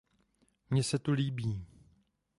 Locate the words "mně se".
0.69-0.99